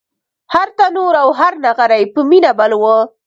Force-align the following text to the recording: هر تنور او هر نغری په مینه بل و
هر 0.53 0.67
تنور 0.77 1.15
او 1.23 1.29
هر 1.39 1.53
نغری 1.65 2.03
په 2.13 2.21
مینه 2.29 2.51
بل 2.59 2.71
و 2.81 2.83